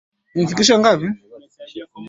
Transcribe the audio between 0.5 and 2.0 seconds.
ya kimbari ni mauaji haramu